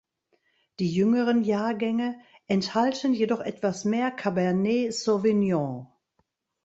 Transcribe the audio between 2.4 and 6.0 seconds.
enthalten jedoch etwas mehr Cabernet Sauvignon.